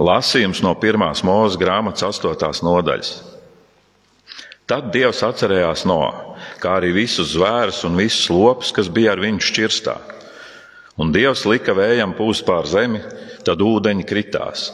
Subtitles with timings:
[0.00, 2.64] Lasījums no pirmās mūža grāmatas, 8.
[2.64, 3.10] nodaļas.
[4.70, 6.00] Tad Dievs atcerējās no,
[6.62, 9.98] kā arī visus zvērus un visus lopus, kas bija ar viņu šķirstā.
[10.96, 13.02] Un Dievs lika vējam pūst pār zemi,
[13.44, 14.70] tad ūdeņi kritās.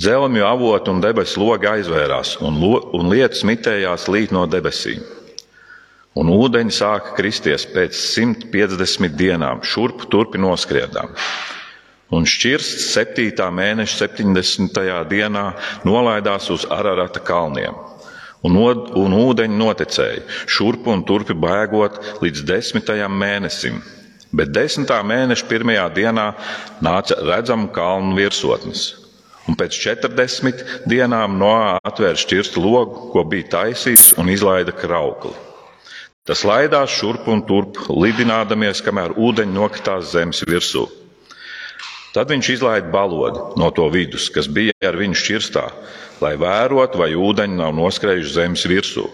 [0.00, 5.04] Zelmju avotu un debesu logi aizvērās, un, lo, un lietus mitējās līt no debesīm.
[6.18, 11.12] Un ūdeņi sāka kristies pēc 150 dienām, šurp turpi noskriedām.
[12.10, 13.46] Un šķirsts 7.
[13.54, 14.80] mēneša 70.
[15.10, 15.44] dienā
[15.86, 17.76] nolaidās uz Ararata kalniem.
[18.42, 23.78] Un, un ūdeņi noticēja, šurp un turpi bēgot līdz desmitajam mēnesim.
[24.34, 26.26] Bet desmitā mēneša pirmajā dienā
[26.82, 28.88] nāca redzama kalnu virsotnes.
[29.46, 35.34] Un pēc 40 dienām Noā atvēra šķirstu logu, ko bija taisījis, un izlaida kraukli.
[36.26, 40.84] Tas laidās šurp un turp, lidinādamies, kamēr ūdeņi nokritās zemes virsū.
[42.10, 45.66] Tad viņš izlaida balodi no to vidus, kas bija ar viņu šķirstā,
[46.22, 49.06] lai vērotu, vai ūdeņi nav noskrējuši zemes virsū.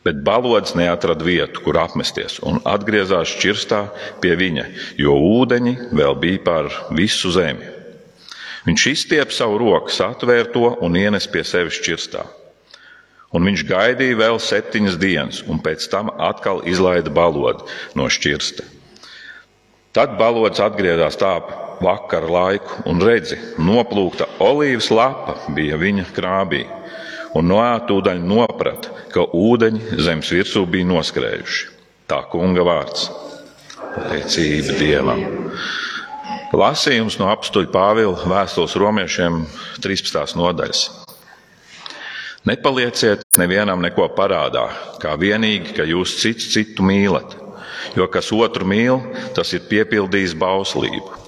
[0.00, 3.82] Bet balods neatrada vietu, kur apmesties, un atgriezās šķirstā
[4.22, 4.64] pie viņa,
[4.96, 7.68] jo ūdeņi vēl bija pār visu zemi.
[8.64, 12.24] Viņš izstiep savu roku, atvēra to un ienes pie sevis šķirstā.
[13.36, 18.64] Un viņš gaidīja vēl septiņas dienas, un pēc tam atkal izlaida balodu no šķirsta.
[19.94, 21.36] Tad balods atgriezās tā
[21.80, 26.64] vakara laiku, un redzi, noplūkta olīvas lapa bija viņa krābī,
[27.36, 31.68] un no ātūdaļa noprata, ka ūdeņi zemes virsū bija noskrējuši.
[32.10, 33.08] Tā kunga vārds-
[33.94, 35.22] pateicība Dievam.
[36.50, 39.44] Lasījums no apstuļa Pāvila vēstules romiešiem
[39.80, 40.34] 13.
[40.34, 40.88] nodaļas.
[42.48, 44.64] Nepalieciet nevienam neko parādā,
[44.98, 47.36] kā vienīgi, ka jūs cits citu mīlat,
[47.94, 48.98] jo kas otru mīl,
[49.36, 51.19] tas ir piepildījis bauslību.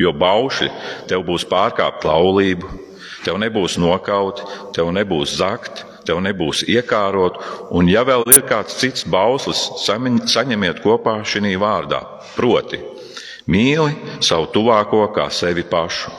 [0.00, 0.70] Jo bauši
[1.10, 2.68] tev būs pārkāpt laulību,
[3.24, 7.38] tev nebūs nokauti, tev nebūs zakt, tev nebūs iekārot,
[7.76, 12.00] un ja vēl ir kāds cits bauslis, saņemiet kopā šī vārdā.
[12.36, 12.80] Proti,
[13.50, 13.94] mīli
[14.24, 16.12] savu tuvāko kā sevi pašu.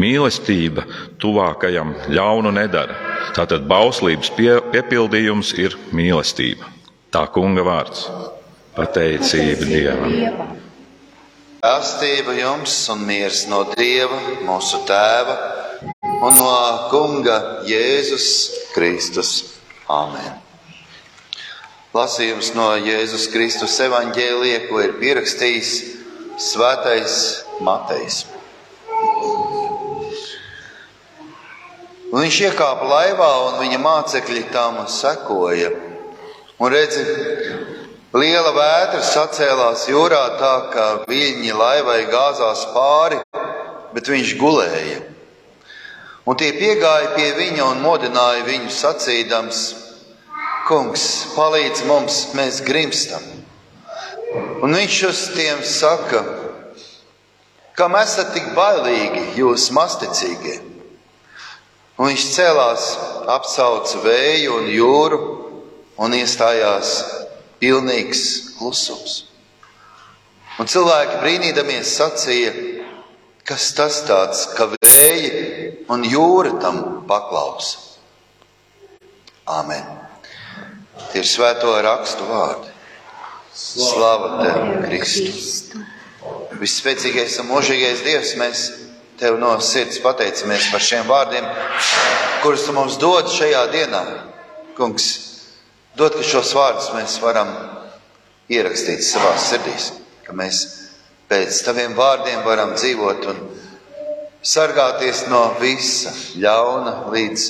[0.00, 0.86] Mīlestība
[1.20, 2.96] tuvākajam ļaunu nedara.
[3.36, 6.70] Tātad bauslības pie, piepildījums ir mīlestība.
[7.12, 8.08] Tā kunga vārds-
[8.78, 10.61] pateicība Dievam.
[11.62, 15.36] Astība jums un miers no Dieva, mūsu Tēva
[16.26, 16.46] un no
[16.90, 17.36] Kunga
[17.68, 18.24] Jēzus
[18.72, 19.30] Kristus.
[19.86, 20.40] Āmen!
[21.94, 25.70] Lasījums no Jēzus Kristus evaņģēlija, ko ir pierakstījis
[26.48, 27.20] Svētais
[27.62, 28.24] Matejs.
[32.10, 35.70] Un viņš iekāpa laivā, un viņa mācekļi tam sekoja.
[36.58, 37.06] Un redzi,
[38.12, 43.16] Liela vētra sacēlās jūrā tā, ka viļņi laivai gāzās pāri,
[43.96, 44.98] bet viņš gulēja.
[46.28, 49.62] Un tie piegāja pie viņa un modināja viņu sacīdams:
[50.68, 53.24] Kungs, palīdz mums, mēs grimstam!
[54.60, 56.20] Un viņš uz tiem saka:
[57.80, 60.58] Kam esat tik bailīgi, jūs masticīgie?
[61.96, 62.92] Un viņš cēlās,
[63.40, 65.24] apsauca vēju un jūru
[65.96, 67.21] un iestājās
[67.62, 69.22] pilnīgs klusums.
[70.60, 72.52] Un cilvēki brīnīdamies sacīja,
[73.48, 75.30] kas tas tāds, ka vēji
[75.92, 77.78] un jūra tam paklausa.
[79.48, 79.86] Āmen.
[81.12, 82.70] Tie ir svēto rakstu vārdi.
[83.52, 85.82] Slava tev, Kristu!
[86.60, 88.62] Visspēcīgais un mūžīgais Dievs, mēs
[89.20, 91.48] tev no sirds pateicamies par šiem vārdiem,
[92.44, 94.02] kurus tu mums dod šajā dienā.
[94.78, 95.31] Kungs,
[95.92, 97.50] Dod, ka šos vārdus mēs varam
[98.48, 99.90] ierakstīt savā sirdīs,
[100.24, 100.60] ka mēs
[101.28, 103.42] pēc taviem vārdiem varam dzīvot un
[104.40, 107.44] sargāties no visa ļauna līdz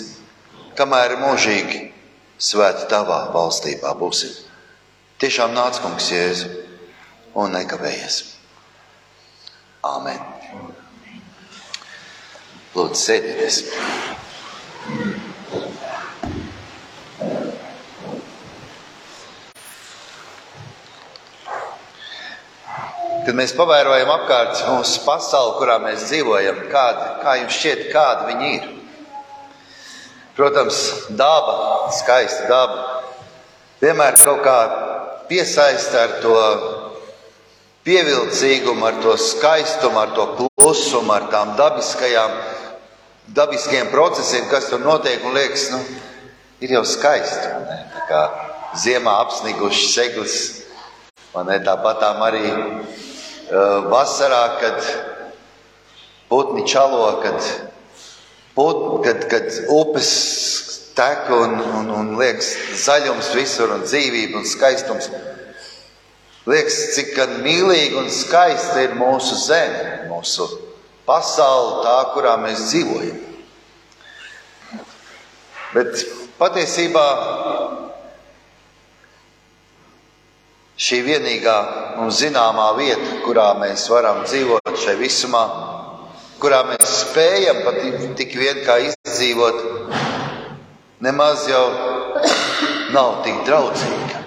[0.79, 1.85] kamēr mūžīgi
[2.43, 4.35] svēta tavā valstībā būsim.
[5.23, 6.51] Tiešām nāc, kungs, Jēzu,
[7.39, 8.17] un nekavējies.
[9.87, 10.19] Āmen.
[12.75, 13.63] Lūdzu, sēdieties!
[23.23, 28.49] Kad mēs pavērojam apkārt mūsu pasauli, kurā mēs dzīvojam, kāda, kā jums šķiet, kāda viņi
[28.57, 28.65] ir?
[30.35, 30.79] Protams,
[31.15, 31.55] daba,
[31.95, 32.87] skaista daba,
[33.83, 34.57] vienmēr kaut kā
[35.29, 36.39] piesaista ar to
[37.87, 40.27] pievilcīgumu, ar to skaistumu, ar to
[40.59, 42.35] klusumu, ar tām dabiskajām,
[43.39, 45.83] dabiskiem procesiem, kas tur notiek un liekas, nu,
[46.65, 47.55] ir jau skaisti.
[48.11, 48.25] Kā
[48.83, 50.37] ziemā apsniguši seglis,
[51.39, 52.45] un ne, tāpat tām arī
[53.93, 54.79] vasarā, kad
[56.29, 57.39] putni čalo, kad
[58.55, 60.13] put, kad, kad upes
[60.97, 62.55] tek un, un, un liekas
[62.85, 65.11] zaļums visur un dzīvība un skaistums.
[66.49, 70.49] Liekas, cik mīlīga un skaista ir mūsu zeme, mūsu
[71.07, 73.21] pasaule, tā, kurā mēs dzīvojam.
[75.73, 76.03] Bet
[76.41, 77.05] patiesībā
[80.83, 81.57] šī vienīgā
[82.03, 85.43] mums zināmā vieta, kurā mēs varam dzīvot šai visumā,
[86.43, 87.79] kurā mēs spējam pat
[88.19, 89.61] tik vien kā izdzīvot,
[91.07, 91.67] nemaz jau
[92.93, 94.23] nav tik draudzīga.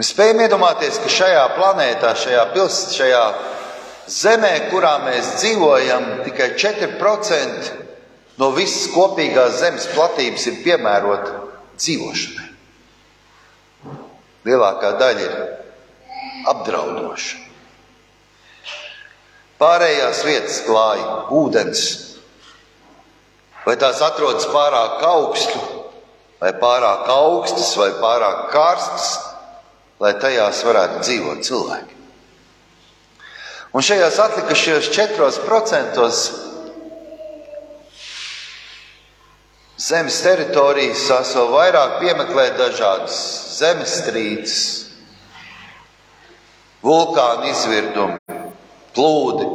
[0.00, 3.24] Mēs spējam iedomāties, ka šajā planētā, šajā pilsētā, šajā
[4.08, 7.68] zemē, kurā mēs dzīvojam, tikai 4%
[8.40, 11.36] no visas kopīgās zemes platības ir piemērota
[11.76, 12.51] dzīvošanai.
[14.46, 15.34] Lielākā daļa ir
[16.50, 17.38] apdraudoša.
[19.62, 21.82] Pārējās vietas klāja ūdens,
[23.62, 25.60] vai tās atrodas pārāk augstu,
[26.42, 29.12] vai pārāk augstas, vai pārāk karstas,
[30.02, 31.98] lai tajās varētu dzīvot cilvēki.
[33.72, 36.51] Un šajās atlikušajos 4%
[39.82, 43.16] zemes teritorijas tās vēl vairāk piemeklē dažādas
[43.56, 44.58] zemestrīces,
[46.84, 48.38] vulkānu izvirdumi,
[48.94, 49.48] plūdi,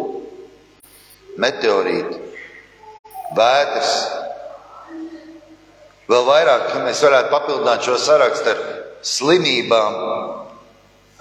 [1.40, 2.20] meteorīti,
[3.38, 3.94] vētras.
[6.08, 8.62] Vēl vairāk, mēs varētu papildināt šo sarakstu ar
[9.04, 9.98] slimībām,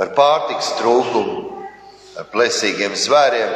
[0.02, 1.64] ar pārtiks trūkumu,
[2.18, 3.54] ar plēsīgiem zvēriem,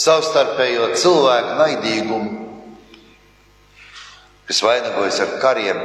[0.00, 2.39] savstarpējo cilvēku naidīgumu,
[4.50, 5.78] kas vainagojas ar kariem,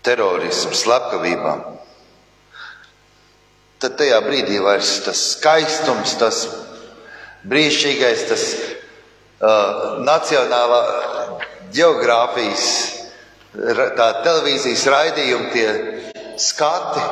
[0.00, 1.60] terorismu, slepkavībām.
[3.84, 6.38] Tad tajā brīdī vairs tas skaistums, tas
[7.44, 10.80] brīnišķīgais, tas uh, nacionālā
[11.76, 12.64] geogrāfijas,
[14.00, 15.68] tā televīzijas raidījumi, tie
[16.40, 17.04] skati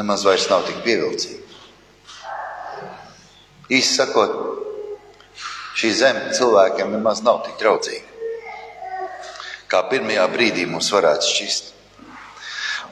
[0.00, 1.42] nemaz vairs nav tik pievilcīgi.
[3.76, 4.36] Īsi sakot,
[5.76, 8.15] šī zeme cilvēkiem nemaz nav tik draudzīga,
[9.70, 11.72] kā pirmajā brīdī mums varētu šķist.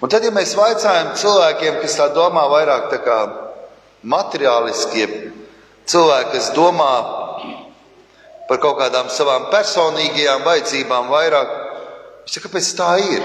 [0.02, 3.18] Un tad, ja mēs vaicājam cilvēkiem, kas tā domā vairāk tā kā
[4.04, 5.06] materiāliskie
[5.88, 6.94] cilvēki, kas domā
[8.48, 11.54] par kaut kādām savām personīgajām vajadzībām vairāk,
[12.24, 13.24] viņš saka, kāpēc tā ir?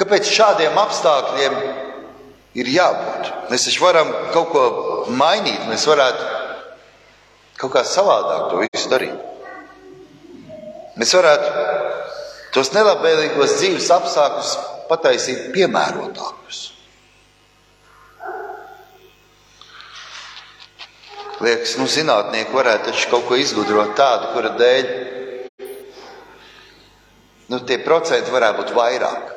[0.00, 1.58] Kāpēc šādiem apstākļiem
[2.60, 3.30] ir jābūt.
[3.50, 4.64] Mēs taču varam kaut ko
[5.12, 6.32] mainīt, mēs varētu
[7.60, 9.18] kaut kā savādāk to visu darīt.
[10.94, 11.64] Mēs varētu
[12.54, 14.54] tos nelabvēlīgos dzīves apstākļus
[14.88, 16.60] pataisīt piemērotākus.
[21.42, 24.90] Liekas, nu, zinātnieki varētu taču kaut ko izgudrot tādu, kura dēļ
[27.50, 29.32] nu, tie procenti varētu būt vairāk,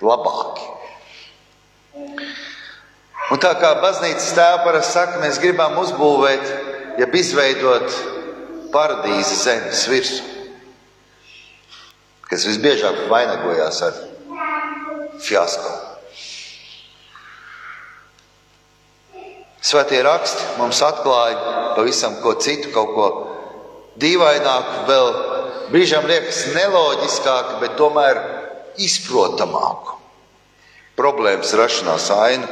[0.00, 0.68] labāki.
[3.32, 6.48] Un tā kā baznīcas tēva parasti saka, mēs gribam uzbūvēt,
[7.00, 7.98] ja izveidot
[8.72, 10.31] paradīzi zemes virsmu,
[12.32, 13.96] kas visbiežāk vainagojās ar
[15.20, 15.72] fiasko.
[19.62, 23.08] Svētie raksti mums atklāja pavisam ko citu, kaut ko
[24.00, 25.10] dīvaināku, vēl
[25.74, 28.22] brīžām liekas neloģiskāku, bet tomēr
[28.80, 29.98] izprotamāku
[30.96, 32.48] problēmas rašanās ainu,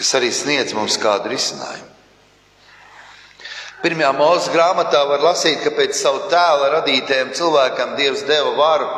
[0.00, 1.89] kas arī sniedz mums kādu risinājumu.
[3.80, 8.88] Pirmajā mūža grāmatā var lasīt, ka pēc savu tēla radītajam cilvēkam Dievs deva varu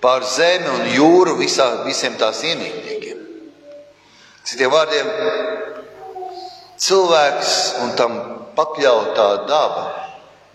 [0.00, 3.20] pār zemi un jūru visā, visiem tās iemītniekiem.
[4.48, 5.10] Citiem vārdiem,
[6.80, 7.52] cilvēks
[7.84, 8.16] un tam
[8.56, 9.84] pakļautā daba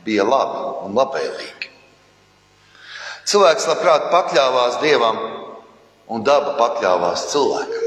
[0.05, 1.74] bija laba un labvēlīga.
[3.25, 5.22] Cilvēks labprāt pakļāvās dievam,
[6.10, 7.85] un daba pakļāvās cilvēkam.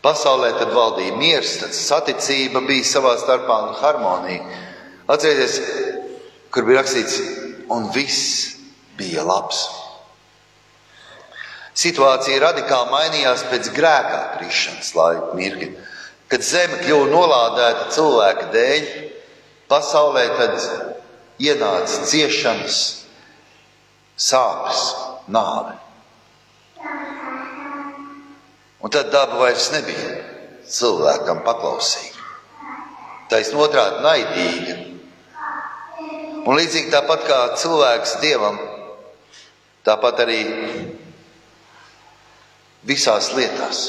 [0.00, 4.60] Pasaulē tad valdīja miers, tad saticība bija savā starpā un harmonija.
[5.10, 5.58] Atcerieties,
[6.54, 7.18] kur bija rakstīts,
[7.68, 8.54] un viss
[8.96, 9.60] bija labs.
[11.80, 15.70] Situācija radikāli mainījās pēc grēkā krišanas laika mirkļa.
[16.30, 18.88] Kad zeme kļuva nolādēta cilvēka dēļ,
[19.70, 20.56] pasaulē tad
[21.42, 22.80] ienāca ciešanas,
[24.16, 24.82] sāpes,
[25.28, 25.76] nāve.
[28.80, 30.10] Un tad daba vairs nebija
[30.70, 32.28] cilvēkam paklausīga.
[33.30, 34.76] Taisn otrādi naidīga.
[36.48, 38.56] Un līdzīgi tāpat kā cilvēks dievam,
[39.86, 40.40] tāpat arī
[42.88, 43.82] visās lietās.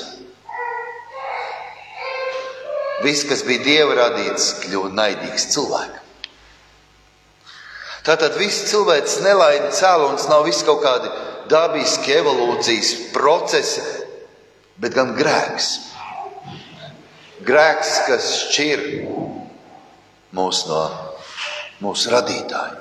[3.03, 5.99] viss, kas bija dieva radīts, kļuva naidīgs cilvēkam.
[8.05, 11.09] Tātad viss cilvēks nelaime cēlonis nav viss kaut kādi
[11.51, 13.83] dabiski evolūcijas procesi,
[14.81, 15.69] bet gan grēks.
[17.45, 18.83] Grēks, kas šķir
[20.37, 20.81] mūs no
[21.81, 22.77] mūsu radītāja,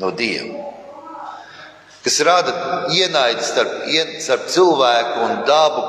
[0.00, 0.70] no Dieva.
[2.02, 2.52] Kas rada
[2.90, 3.84] ienaidu starp,
[4.20, 5.84] starp cilvēku un dabu,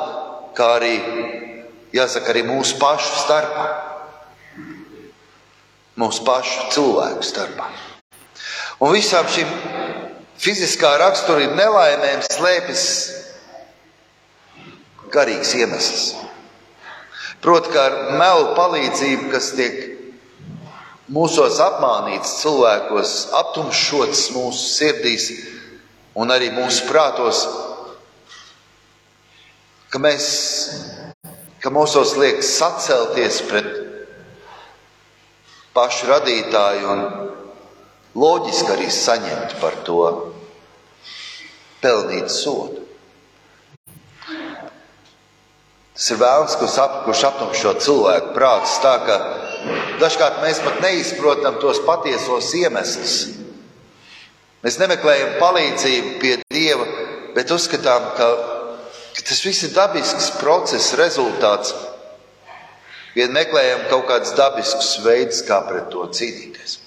[0.55, 0.93] kā arī,
[1.95, 3.65] jāsaka, arī mūsu pašu starpā.
[5.99, 7.67] Mūsu pašu cilvēku starpā.
[8.83, 9.49] Un visām šīm
[10.43, 12.85] fiziskā rakstura nelaimēm slēpjas
[15.13, 16.05] garīgs iemesls.
[17.43, 19.79] Proti, kā ar melu palīdzību, kas tiek
[21.11, 25.29] mūsos apmānīts, cilvēkos aptumšots mūsu sirdīs
[26.15, 27.43] un arī mūsu prātos,
[29.91, 30.27] ka mēs,
[31.61, 33.69] ka mūsos liek sacelties pret
[35.73, 37.03] pašu radītāju un
[38.23, 39.99] loģiski arī saņemt par to
[41.83, 42.82] pelnīt sodu.
[46.03, 49.13] Tas ir vēlams, kurš, ap, kurš aptumšo cilvēku prātus tā, ka
[50.01, 53.13] dažkārt mēs pat neizprotam tos patiesos iemeslus.
[54.65, 56.83] Mēs nemeklējam palīdzību pie Dieva,
[57.37, 58.27] bet uzskatām, ka,
[59.15, 61.71] ka tas viss ir dabisks process, rezultāts.
[63.15, 66.81] Vien meklējam kaut kādus dabiskus veidus, kā pret to cīnīties.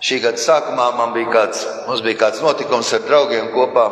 [0.00, 3.84] Šī gada sākumā bija kāds, mums bija kāds notikums ar draugiem kopā,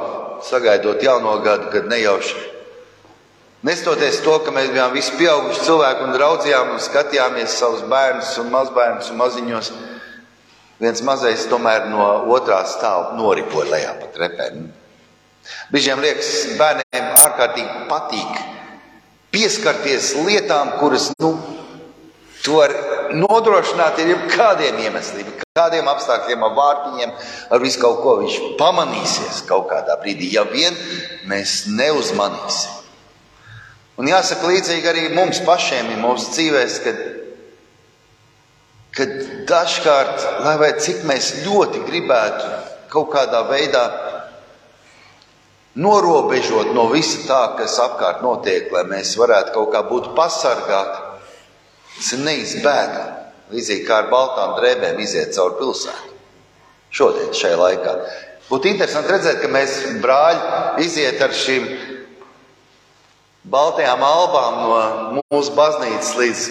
[0.47, 2.37] sagaidot jauno gadu, kad nejauši.
[3.67, 8.53] Nestoties to, ka mēs bijām visi pieauguši cilvēki un raudzījām un skatījāmies savus bērnus un
[8.53, 9.71] mazbērnus un maziņos,
[10.79, 14.69] viens mazais tomēr no otrā stāva noripoja lejā pa trepēm.
[15.73, 16.31] Brīžiem liekas,
[16.61, 18.39] bērniem ārkārtīgi patīk
[19.35, 21.35] pieskarties lietām, kuras, nu,
[22.45, 22.79] tu vari
[23.17, 27.15] nodrošināt ar jebkādiem iemesliem, kādiem apstākļiem, ar vārtiņiem,
[27.55, 30.77] ar visu kaut ko viņš pamanīsies kaut kādā brīdī, ja vien
[31.31, 32.75] mēs neuzmanīsim.
[33.99, 37.01] Un jāsaka, līdzīgi arī mums pašiem ir mūsu dzīvēs, kad,
[38.95, 39.17] kad
[39.51, 42.53] dažkārt, lai vai cik mēs ļoti gribētu
[42.93, 43.85] kaut kādā veidā
[45.79, 51.08] norobežot no visa tā, kas apkārt notiek, lai mēs varētu kaut kā būt pasargāti,
[51.99, 53.17] tas ir neizbēgami.
[53.53, 56.17] Līdzīgi kā ar baltām drēbēm iziet cauri pilsētu.
[56.93, 57.95] Šodien, šajā laikā.
[58.49, 61.69] Būtu interesanti redzēt, ka mēs brāļi iziet ar šīm
[63.49, 66.49] baltajām albām no mūsu baznīcas līdz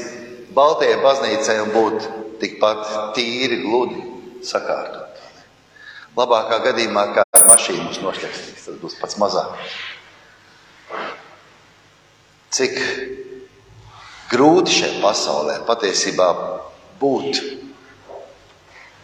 [0.57, 2.05] Baltijai baznīcai un būt
[2.41, 3.99] tikpat tīri, gludi
[4.45, 5.19] sakārtot.
[6.17, 9.75] Labākā gadījumā, kā ar mašīnu mums nošķirstīs, tas būs pats mazākais.
[12.57, 12.79] Cik
[14.31, 16.27] grūti šajā pasaulē patiesībā
[17.01, 17.41] būt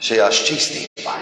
[0.03, 1.15] šajā šķīstībā.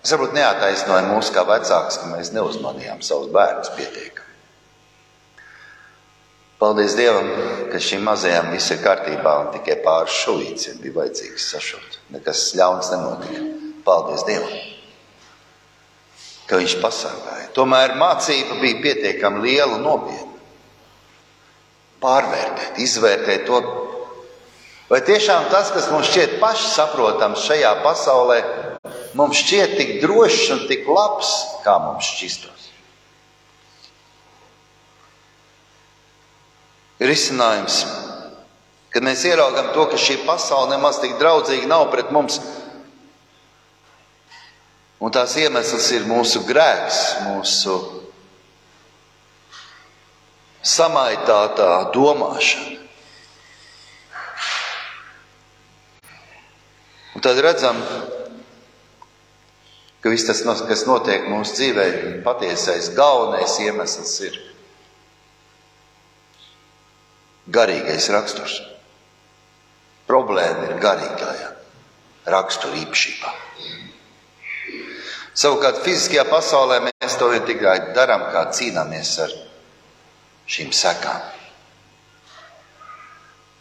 [0.00, 4.28] Es varbūt neataisnoju mūsu kā vecākus, ka mēs neuzmanījām savus bērnus pietiekami.
[6.60, 7.28] Paldies Dievam,
[7.72, 12.00] ka šīm mazajām viss ir kārtībā un tikai pāris šūītes bija vajadzīgs sašūt.
[12.16, 13.44] Nekas ļauns nenotika.
[13.84, 14.58] Paldies Dievam,
[16.48, 17.46] ka Viņš pasargāja.
[17.56, 20.29] Tomēr mācība bija pietiekami liela un nopietna.
[22.00, 23.60] Pārvērtēt, izvērtēt to,
[24.88, 28.38] vai tiešām tas, kas mums šķiet pašsaprotams šajā pasaulē,
[29.18, 32.70] mums šķiet tik drošs un tik labs, kā mums šķistos.
[37.00, 37.78] Risinājums,
[38.92, 42.40] kad mēs ieraugām to, ka šī pasaule nemaz tik draudzīga nav pret mums,
[45.00, 47.78] un tās iemesls ir mūsu grēks, mūsu
[50.62, 52.78] samaitātā domāšana.
[57.14, 57.80] Un tad redzam,
[60.00, 61.86] ka viss tas, kas notiek mūsu dzīvē,
[62.24, 64.38] patiesais galvenais iemesls ir
[67.50, 68.60] garīgais raksturs.
[70.08, 71.52] Problēma ir garīgajā
[72.30, 73.34] rakstura īpašībā.
[75.40, 79.36] Savukārt fiziskajā pasaulē mēs to vien tikai darām, kā cīnāmies ar
[80.50, 81.20] šīm sekām.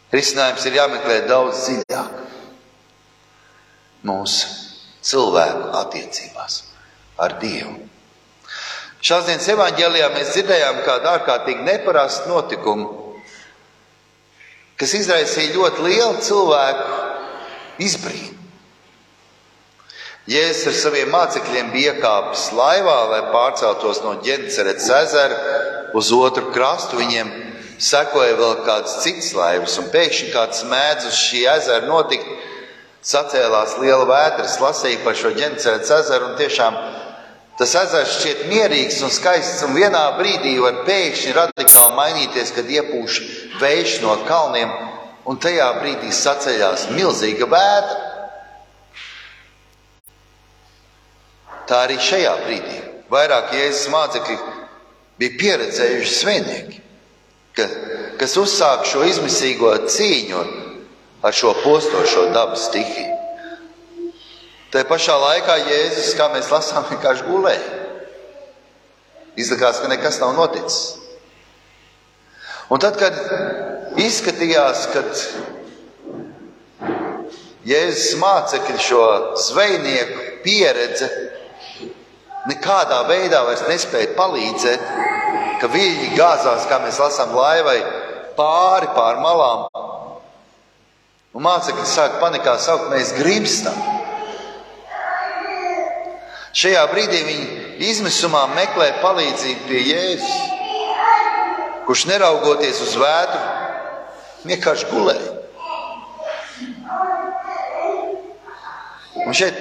[0.09, 2.15] Risinājums ir jāmeklē daudz dziļāk
[4.09, 4.47] mūsu
[5.05, 6.63] cilvēku attiecībās
[7.21, 7.75] ar Dievu.
[9.05, 12.89] Šās dienas evanģēlijā mēs dzirdējām kādu ārkārtīgi neparastu notikumu,
[14.79, 16.97] kas izraisīja ļoti lielu cilvēku
[17.85, 18.35] izbrīnu.
[20.29, 25.37] Jēzus ar saviem mācekļiem bija iekāpis laivā, lai pārceltos no Ģenceretes ezera
[25.97, 26.99] uz otru krastu.
[26.99, 27.31] Viņiem
[27.79, 32.27] sekoja vēl kāds cits laivas, un pēkšņi kāds mēdz uz šī ezera notikt.
[33.09, 36.75] Sacēlās liela vētra, lasīja par šo Ģenceretes ezeru, un tiešām
[37.59, 43.21] tas ezers šķiet mierīgs un skaists, un vienā brīdī var pēkšņi radikāli mainīties, kad iepūš
[43.63, 44.75] vējš no kalniem,
[45.31, 48.05] un tajā brīdī saceļās milzīga vētra.
[51.69, 52.79] Tā arī šajā brīdī
[53.13, 54.37] vairāk Jēzus mācekļi
[55.19, 56.81] bija pieredzējuši svētnieki,
[57.57, 57.67] ka,
[58.21, 60.43] kas uzsāk šo izmisīgo cīņu
[61.23, 63.17] ar šo postošo dabas stihiju.
[64.69, 67.77] Tā pašā laikā Jēzus, kā mēs lasām, vienkārši gulēja.
[69.39, 70.99] Izlikās, ka nekas nav noticis.
[72.69, 73.17] Un tad, kad
[73.97, 75.03] izskatījās, ka
[77.65, 79.03] Jēzus mācekļi šo
[79.49, 81.09] zvejnieku pieredzi
[82.49, 84.85] nekādā veidā vairs nespēja palīdzēt,
[85.61, 87.77] ka viļņi gāzās, kā mēs lasām, laivai
[88.37, 89.67] pāri pār malām.
[91.35, 93.75] Un mācekļi sāk panikā saukt, mēs grimstam.
[96.59, 97.47] Šajā brīdī viņi
[97.91, 100.37] izmisumā meklē palīdzību pie Jēzus,
[101.85, 103.43] kurš neraugoties uz vētru,
[104.49, 105.35] vienkārši gulēja.
[109.27, 109.57] Un šeit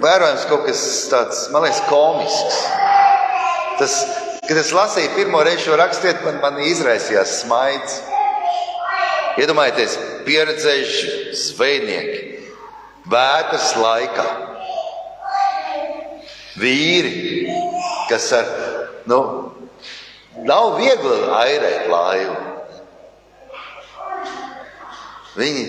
[0.00, 0.82] vērojams kaut kas
[1.12, 2.60] tāds, man liekas, komisks.
[3.78, 3.98] Tas,
[4.48, 7.98] kad es lasīju pirmo reizi šo raksturu, man, man izraisījās smaids.
[9.38, 12.22] Iedomājieties, pieredzējuši zvejnieki,
[13.12, 14.24] vētras laikā,
[16.58, 17.44] vīri,
[18.08, 18.48] kas ar,
[19.06, 19.20] nu,
[20.48, 22.40] nav viegli airēt laivu.
[25.38, 25.68] Viņi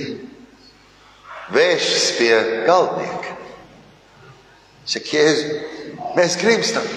[1.54, 2.34] vēršas pie
[2.66, 3.36] galdnieka.
[4.90, 5.62] Saka, Jēzu,
[6.16, 6.90] mēs grimstam.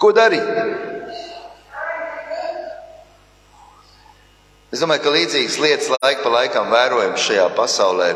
[0.00, 0.46] Ko darīt?
[4.70, 8.06] Es domāju, ka līdzīgas lietas laika pa laikam vērojam šajā pasaulē.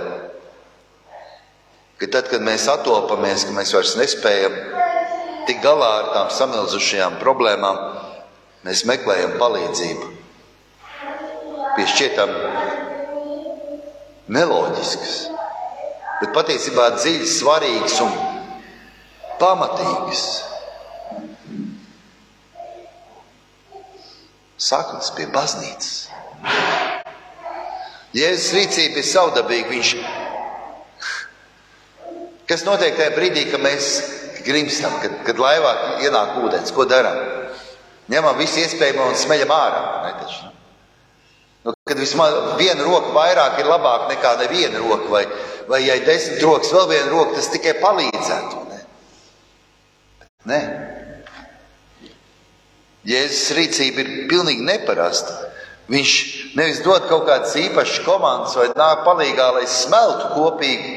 [2.00, 4.56] Ka tad, kad mēs atopamies, ka mēs vairs nespējam
[5.48, 7.82] tikt galā ar tām samilzušajām problēmām,
[8.64, 10.08] mēs meklējam palīdzību.
[11.74, 12.32] Pie šķietam
[14.32, 15.20] neloģiskas,
[16.22, 18.18] bet patiesībā dziļas, svarīgas un
[19.42, 20.26] pamatīgas.
[24.64, 26.08] Saknes pie baznīcas.
[28.14, 29.68] Jēzus rīcība ir savdabīga.
[29.74, 29.90] Viņš,
[32.48, 33.90] kas notiek tajā brīdī, kad mēs
[34.46, 35.74] grimstam, kad, kad laivā
[36.06, 36.72] ienāk ūdens?
[36.72, 37.20] Ko darām?
[38.12, 39.84] Ņemam visu iespējamo un smeļam ārā.
[40.06, 40.50] Ne, taču,
[41.64, 45.24] nu, kad vismaz viena roka vairāk ir labāka nekā neviena roka, vai,
[45.68, 48.64] vai ja ir desmit rokas, vēl viena roka, tas tikai palīdzētu.
[50.44, 50.60] Nē.
[53.04, 55.34] Jēzus rīcība ir pilnīgi neparasta.
[55.92, 56.12] Viņš
[56.56, 60.94] nevis dod kaut kādas īpašas komandas vai nāk palīdzīgā, lai smeltu kopīgi.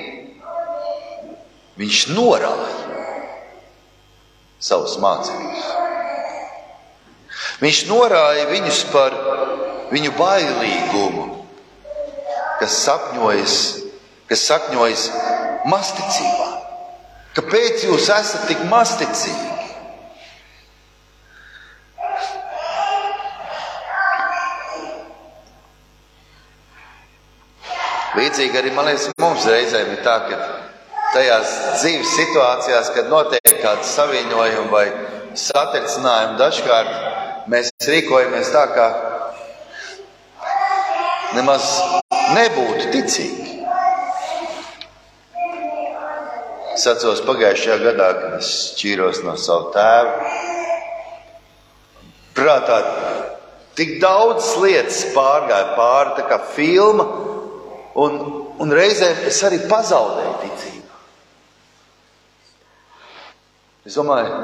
[1.78, 2.70] Viņš norāda
[4.63, 5.67] savus mācekļus.
[7.60, 9.17] Viņš norāda viņus par
[9.91, 11.28] viņu bailīgumu,
[12.62, 13.58] kas sapņojas,
[14.32, 15.06] kas sakņojas
[15.67, 16.50] masticībā.
[17.38, 19.57] Kāpēc jūs esat tik masticīgi?
[28.17, 30.38] Līdzīgi arī man liekas, mums reizēm ir tā, ka
[31.13, 31.51] tajās
[31.82, 34.86] dzīves situācijās, kad notiek kāds saviņojums vai
[35.38, 38.88] satricinājums, dažkārt mēs rīkojamies tā, kā
[41.38, 41.69] nemaz
[42.34, 43.45] nebūtu ticīgi.
[46.77, 50.34] Es atceros pagājušajā gadā, kad es šķīros no sava tēva.
[52.38, 52.82] Prātā
[53.77, 57.06] tik daudz lietas pārgāja pāri, tā kā filma,
[58.03, 58.19] un,
[58.62, 61.01] un reizēm es arī pazaudēju ticību.
[63.88, 64.38] Es domāju,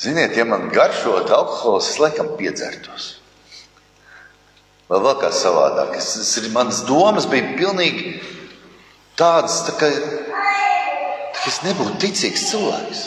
[0.00, 3.16] ziniet, ja man garšot alkohols, es laikam piedzertos
[4.86, 5.96] vai vēl kā savādāk.
[5.98, 8.16] Es, es, manas domas bija pilnīgi
[9.18, 13.04] tādas, tā ka, tā ka es nebūtu ticīgs cilvēks.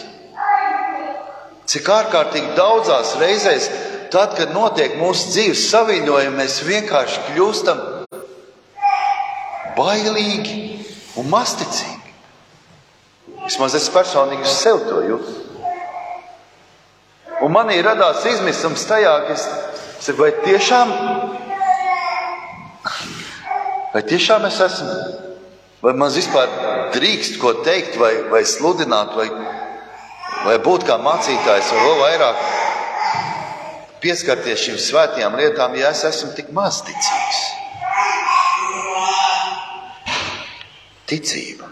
[1.69, 3.69] Cik ārkārtīgi daudzās reizēs,
[4.13, 7.81] tad, kad notiek mūsu dzīves saviņojumi, mēs vienkārši kļūstam
[9.77, 10.57] bailīgi
[11.19, 12.13] un masticīgi.
[13.45, 15.35] Vismaz es personīgi uz sevi to jūtu.
[17.45, 19.45] Un manī radās izmisums tajā, ka es
[20.03, 20.91] saku, vai tiešām
[23.89, 24.95] Vai tiešām es esmu?
[25.81, 26.51] Vai man vispār
[26.93, 29.25] drīkst ko teikt, vai, vai sludināt, vai,
[30.45, 32.43] vai būt kā mācītājs, vai vēl vairāk
[34.03, 37.41] pieskarties šīm svētajām lietām, ja es esmu tik mazticīgs?
[41.09, 41.69] Ticība.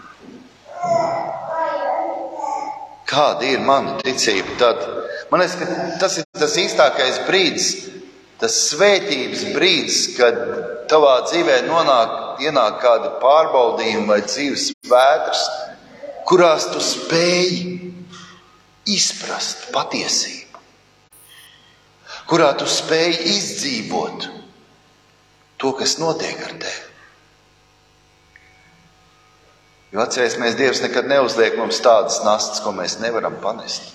[3.08, 4.82] Kāda ir mana ticība tad?
[5.30, 7.68] Man liekas, ka tas ir tas īstākais brīdis,
[8.40, 10.38] tas svētības brīdis, kad
[10.90, 15.44] tavā dzīvē nonāk, ienāk kādi pārbaudījumi vai dzīves vētras,
[16.28, 17.50] kurās tu spēj
[18.88, 20.37] izprast patiesību,
[22.28, 24.28] kurā tu spēj izdzīvot
[25.58, 26.84] to, kas notiek ar tevi.
[29.88, 33.94] Jo atcerēsimies, Dievs nekad neuzliek mums tādas nastas, ko mēs nevaram panest.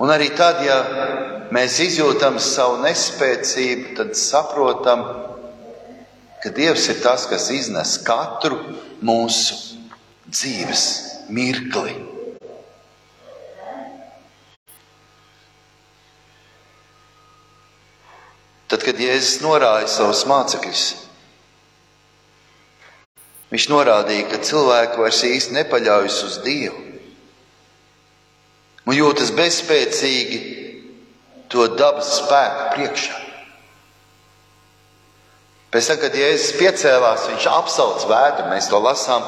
[0.00, 0.78] Un arī tad, ja
[1.52, 5.04] mēs izjūtam savu nespēcību, tad saprotam,
[6.40, 8.56] ka Dievs ir tas, kas iznes katru
[9.04, 9.58] mūsu
[10.32, 10.86] dzīves
[11.28, 11.98] mirkli.
[18.70, 20.84] Tad, kad Jēzus norāja savus mācekļus,
[23.50, 26.86] viņš norādīja, ka cilvēki vairs īsti nepaļaujas uz Dievu
[28.90, 30.38] un jūtas bezspēcīgi
[31.50, 33.18] to dabas spēku priekšā.
[35.70, 39.26] Pēc tam, kad Jēzus piecēlās, viņš apsauc vētru, mēs to lasām.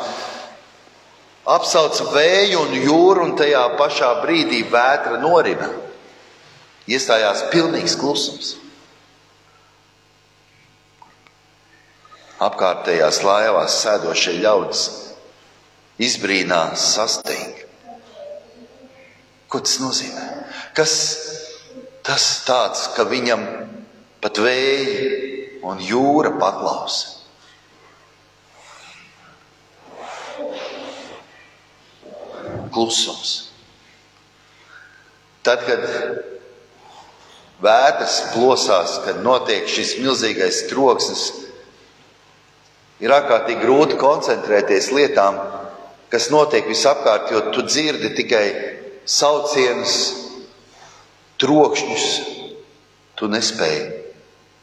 [1.47, 5.71] Apsauc vēju un jūru, un tajā pašā brīdī vētra norina.
[6.91, 8.57] Iestājās pilnīgs klusums.
[12.43, 14.87] Apkārtējās laivās sēdošie ļaudis
[16.03, 17.69] izbrīnās, sastinga.
[19.53, 20.25] Ko tas nozīmē?
[20.75, 20.95] Kas
[22.07, 23.45] tas tāds, ka viņam
[24.23, 27.21] pat vēja un jūra paklausa?
[32.73, 33.33] Klusums.
[35.45, 35.83] Tad, kad
[37.63, 41.27] vētras plosās, kad notiek šis milzīgais troksnis,
[43.03, 45.39] ir ārkārtīgi grūti koncentrēties lietām,
[46.13, 48.45] kas notiek visapkārt, jo tu dzirdi tikai
[49.09, 49.97] saucienus,
[51.43, 52.07] trokšņus,
[53.19, 53.89] tu nespēji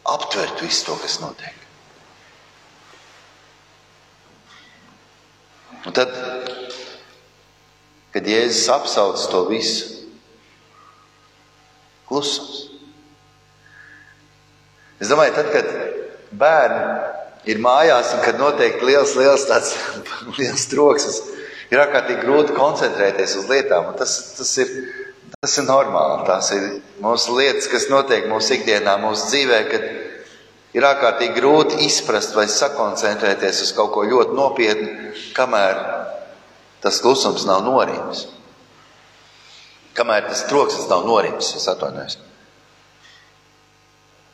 [0.10, 1.56] aptvert visu to, kas notiek.
[5.88, 6.16] Un tad,
[8.14, 10.08] kad Jēzus apsauc to visu,
[12.10, 12.66] klusums.
[15.00, 15.70] Es domāju, tad, kad
[16.36, 19.76] bērni ir mājās un kad notiek liels, liels tāds
[20.40, 21.20] liels troksnis,
[21.72, 23.94] ir ārkārtīgi grūti koncentrēties uz lietām.
[24.00, 24.74] Tas, tas, ir,
[25.38, 26.26] tas ir normāli.
[26.28, 26.68] Tās ir
[27.04, 29.88] mūsu lietas, kas notiek mūsu ikdienā, mūsu dzīvē, kad
[30.78, 35.80] ir ārkārtīgi grūti izprast vai sakoncentrēties uz kaut ko ļoti nopietnu, kamēr
[36.84, 38.28] tas klusums nav norims.
[39.98, 42.20] Kamēr tas troksnis nav norims, es atvainojos.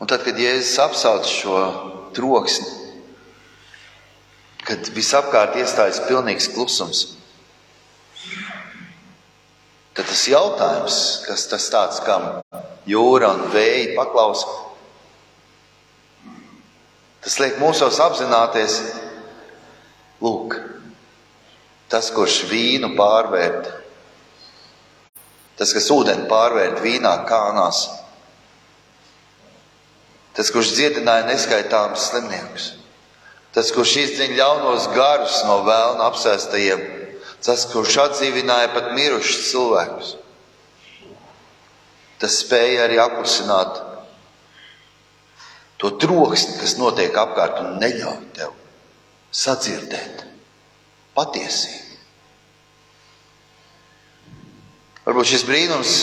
[0.03, 1.59] Un tad, kad Jēzus apsauc šo
[2.13, 2.84] troksni,
[4.65, 7.05] kad visapkārt iestājas pilnīgs klusums,
[9.95, 12.25] Tad tas jautājums, kas tas tāds, kam
[12.83, 14.49] jūra un vēja paklausa,
[17.23, 18.75] tas liek mūsos apzināties,
[20.19, 20.57] lūk,
[21.87, 23.69] tas, kurš vīnu pārvērt,
[25.55, 27.85] tas, kas ūdeni pārvērt vīnā kānās,
[30.35, 32.67] tas, kurš dziedināja neskaitāmus slimniekus,
[33.55, 36.85] tas, kurš izdziņ ļaunos garus no vēlna apsēstajiem
[37.45, 40.13] tas, kurš atdzīvināja pat mirušus cilvēkus.
[42.21, 43.81] Tas spēja arī apklusināt
[45.81, 48.55] to troksni, kas notiek apkārt, un neļauj tev
[49.35, 50.23] sadzirdēt
[51.17, 51.81] patiesību.
[55.05, 55.95] Varbūt šis brīnums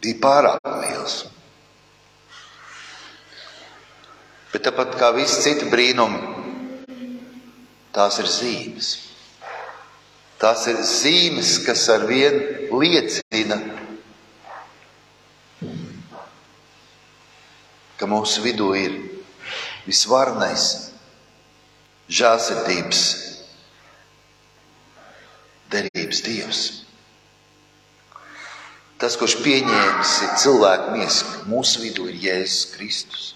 [0.00, 1.18] bija pārāk liels.
[4.56, 6.36] Bet tāpat kā visi citi brīnumi,
[7.92, 8.88] Tās ir zīmes.
[10.40, 13.56] Tās ir zīmes, kas ar vienu liecina,
[18.00, 18.98] ka mūsu vidū ir
[19.84, 20.66] visvarnais
[22.08, 23.04] žēlsirdības
[25.76, 26.66] derības Dievs.
[28.96, 33.35] Tas, kurš pieņēmis cilvēku miesu, mūsu vidū ir Jēzus Kristus.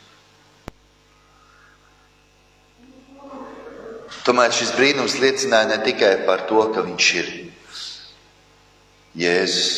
[4.26, 7.30] Tomēr šis brīnums liecināja ne tikai par to, ka viņš ir
[9.20, 9.70] Jēzus.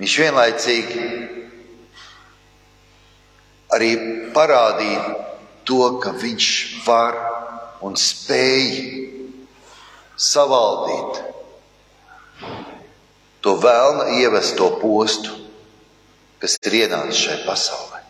[0.00, 1.06] Viņš vienlaicīgi
[3.76, 3.90] arī
[4.36, 5.10] parādīt
[5.68, 6.46] to, ka viņš
[6.86, 7.18] var
[7.84, 8.70] un spēj
[10.20, 11.20] savaldīt
[13.44, 15.34] to vēlna ievesto postu,
[16.40, 18.00] kas ir ienācis šai pasaulē.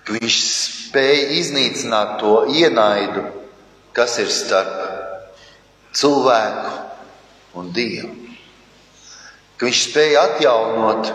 [0.00, 0.38] Ka viņš
[0.90, 3.22] spēja iznīcināt to ienaidu,
[3.94, 4.80] kas ir starp
[5.94, 6.72] cilvēku
[7.60, 8.10] un dievu.
[9.54, 11.12] Ka viņš spēja atjaunot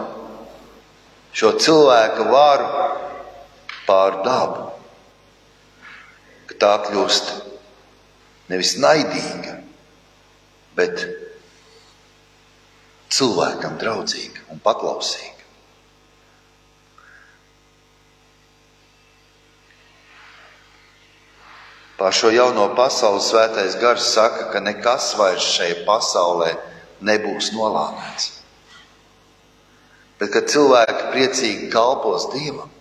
[1.36, 2.70] šo cilvēku varu
[3.86, 4.70] pār dabu,
[6.48, 7.32] ka tā kļūst
[8.54, 9.60] nevis naidīga,
[10.78, 11.08] bet
[13.12, 15.35] cilvēkam draudzīga un paklausīga.
[21.96, 26.52] Pār šo jauno pasauli svētais gars saka, ka nekas vairs šajā pasaulē
[27.08, 28.32] nebūs nolādēts.
[30.20, 32.72] Bet kad cilvēki priecīgi kalpos Dievam,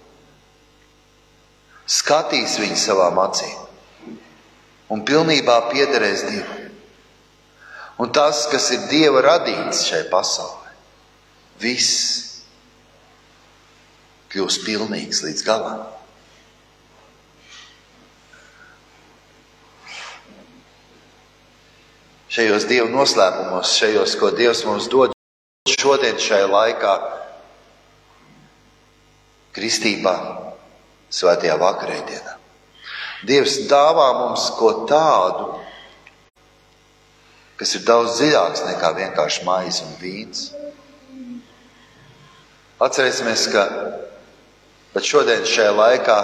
[1.87, 4.15] skatīs viņu savām acīm
[4.95, 6.61] un pilnībā piederēs Dievam.
[8.03, 10.73] Un tas, kas ir Dieva radīts šai pasaulē,
[11.63, 12.43] viss
[14.35, 15.85] kļūs pilnīgs līdz galam.
[22.35, 25.13] Šajos Dieva noslēpumos, šajos, ko Dievs mums dod
[25.71, 26.95] šodien, šajā laikā,
[29.55, 30.15] Kristībā,
[31.15, 32.33] Svētajā vakarēdienā.
[33.29, 35.47] Dievs dāvā mums ko tādu,
[37.61, 40.49] kas ir daudz dziļāks nekā vienkārši maize un vīns.
[42.83, 43.69] Atcerēsimies, ka
[44.97, 46.19] pat šodien, šajā laikā,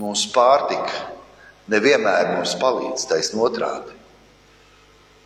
[0.00, 1.04] mūsu pārtika
[1.68, 4.05] nevienmēr mums palīdz taisnot otrādi.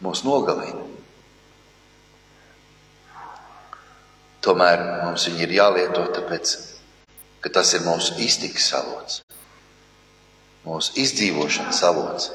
[0.01, 0.87] Mūs nogalina.
[4.41, 6.53] Tomēr mums viņi ir jālieto, tāpēc,
[7.45, 9.19] ka tas ir mūsu iztikas avots,
[10.65, 12.31] mūsu izdzīvošanas avots.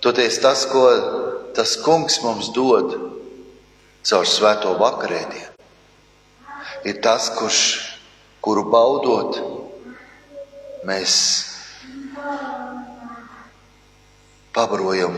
[0.00, 0.84] Toties tas, ko
[1.56, 2.96] tas kungs mums dod
[4.04, 5.52] caur svēto vakarēdienu,
[6.88, 7.60] ir tas, kurš,
[8.44, 9.36] kuru baudot,
[10.88, 11.14] mēs
[14.56, 15.16] pabarojam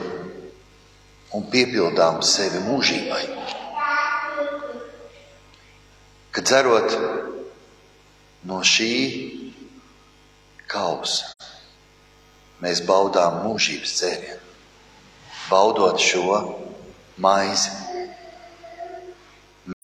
[1.36, 3.22] un piepildām sevi mūžībai.
[6.36, 6.96] Kad dzerot
[8.48, 8.92] no šī
[10.68, 11.30] kausa,
[12.64, 14.46] mēs baudām mūžības dzērienu
[15.50, 16.40] baudot šo
[17.22, 17.70] maizi,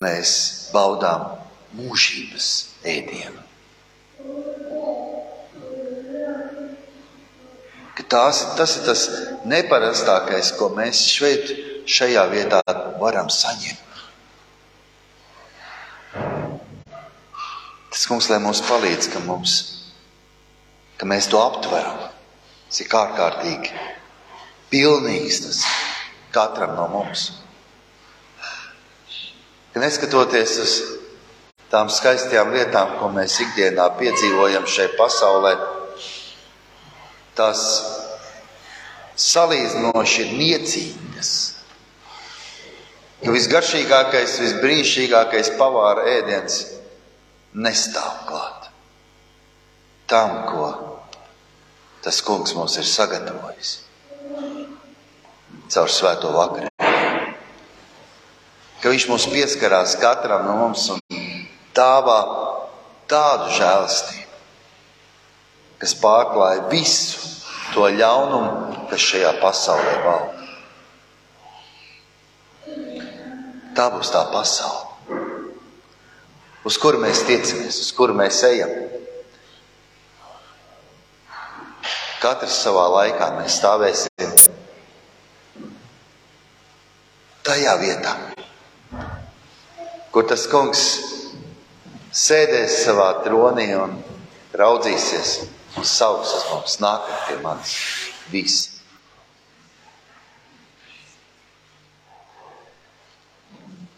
[0.03, 0.33] mēs
[0.75, 1.29] baudām
[1.79, 2.49] mūžības
[2.95, 3.47] ēdienu.
[8.03, 9.03] Ka tās, tas ir tas
[9.47, 11.53] neparastākais, ko mēs šeit,
[11.87, 12.61] šajā vietā
[12.99, 13.79] varam saņemt.
[17.93, 19.55] Tas kungs, lai mums palīdz, ka, mums,
[20.99, 22.09] ka mēs to aptveram,
[22.73, 23.71] cik ārkārtīgi
[24.73, 25.61] pilnīgs tas
[26.33, 27.29] katram no mums.
[29.73, 30.75] Ka neskatoties uz
[31.73, 35.55] tām skaistajām lietām, ko mēs ikdienā piedzīvojam šajā pasaulē,
[37.39, 37.63] tās
[39.19, 41.33] salīdzinoši ir niecīgas.
[43.23, 46.59] Ka visgaršīgākais, visbrīnišķīgākais pavāra ēdiens
[47.55, 48.69] nestāv klāt
[50.11, 50.67] tam, ko
[52.03, 53.79] tas kungs mums ir sagatavojis
[55.73, 56.69] caur svēto vakarē.
[58.83, 61.01] Ka viņš mums pieskarās katram no mums un
[61.77, 62.19] dāvā
[63.09, 64.22] tādu žēlastību,
[65.83, 67.19] kas pārklāja visu
[67.75, 70.45] to ļaunumu, kas šajā pasaulē valda.
[73.75, 75.17] Tā būs tā pasaule,
[76.69, 78.71] uz kuru mēs tiecamies, uz kuru mēs ejam.
[82.23, 84.37] Katrs savā laikā mēs stāvēsim
[87.43, 88.13] tajā vietā,
[90.15, 90.85] kur tas kungs
[92.15, 93.97] sēdēs savā tronī un
[94.55, 95.35] raudzīsies
[95.83, 97.75] un sauks uz mums, nākat pie manis
[98.31, 98.71] visi.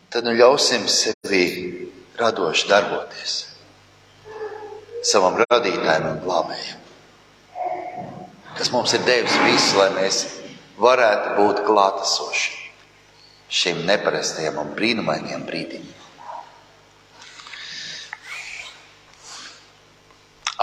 [0.09, 1.45] Tad nu ļausim sevi
[2.17, 3.35] radoši darboties
[5.05, 6.85] savam radītājam un glābējam,
[8.57, 10.23] kas mums ir devis visu, lai mēs
[10.81, 12.63] varētu būt klātesoši
[13.53, 15.85] šim neparastajam un brīnumainajam brīdim.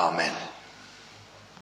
[0.01, 0.50] Amen.